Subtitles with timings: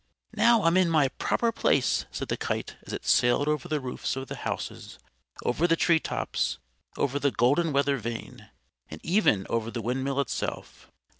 [0.35, 4.15] "Now I'm in my proper place," said the kite as it sailed over the roofs
[4.15, 4.97] of the houses,
[5.45, 6.57] over the tree tops,
[6.97, 8.49] over the golden weather vane,
[8.89, 10.91] and even over the windmill itself.